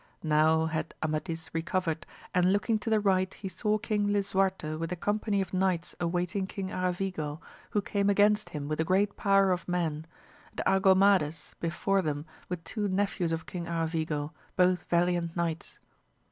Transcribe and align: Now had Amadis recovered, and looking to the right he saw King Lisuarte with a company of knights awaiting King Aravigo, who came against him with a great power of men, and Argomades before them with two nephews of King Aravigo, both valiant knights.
Now 0.23 0.65
had 0.65 0.95
Amadis 1.03 1.51
recovered, 1.53 2.07
and 2.33 2.51
looking 2.51 2.79
to 2.79 2.89
the 2.89 2.99
right 2.99 3.31
he 3.31 3.47
saw 3.47 3.77
King 3.77 4.07
Lisuarte 4.07 4.75
with 4.77 4.91
a 4.91 4.95
company 4.95 5.41
of 5.41 5.53
knights 5.53 5.93
awaiting 5.99 6.47
King 6.47 6.71
Aravigo, 6.71 7.39
who 7.69 7.83
came 7.83 8.09
against 8.09 8.49
him 8.49 8.67
with 8.67 8.79
a 8.79 8.83
great 8.83 9.15
power 9.15 9.51
of 9.51 9.67
men, 9.67 10.07
and 10.53 10.61
Argomades 10.65 11.53
before 11.59 12.01
them 12.01 12.25
with 12.49 12.63
two 12.63 12.87
nephews 12.87 13.31
of 13.31 13.45
King 13.45 13.67
Aravigo, 13.67 14.31
both 14.55 14.85
valiant 14.89 15.35
knights. 15.35 15.77